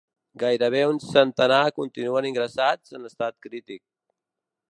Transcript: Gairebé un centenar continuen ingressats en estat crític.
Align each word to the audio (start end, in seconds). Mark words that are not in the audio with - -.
Gairebé 0.43 0.79
un 0.91 1.01
centenar 1.09 1.59
continuen 1.75 2.29
ingressats 2.31 2.97
en 3.01 3.07
estat 3.13 3.39
crític. 3.47 3.81